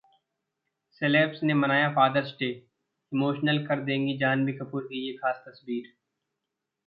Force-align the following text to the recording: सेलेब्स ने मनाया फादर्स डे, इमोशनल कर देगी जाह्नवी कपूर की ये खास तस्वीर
सेलेब्स 1.01 1.43
ने 1.43 1.53
मनाया 1.53 1.89
फादर्स 1.89 2.31
डे, 2.39 2.49
इमोशनल 3.11 3.65
कर 3.65 3.83
देगी 3.83 4.17
जाह्नवी 4.17 4.53
कपूर 4.53 4.83
की 4.83 5.05
ये 5.07 5.13
खास 5.17 5.43
तस्वीर 5.47 5.93